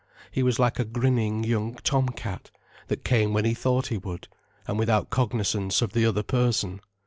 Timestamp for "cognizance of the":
5.11-6.07